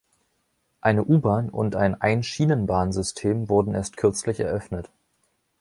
Eine 0.79 1.03
U-Bahn 1.03 1.51
und 1.51 1.75
ein 1.75 1.93
Einschienenbahnsystem 2.01 3.49
wurden 3.49 3.75
erst 3.75 3.97
kürzlich 3.97 4.39
eröffnet. 4.39 4.89